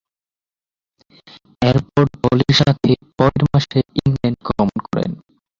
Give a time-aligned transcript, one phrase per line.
[1.61, 5.11] এরপর, দলের সাথে পরের মাসে ইংল্যান্ড গমন করেন।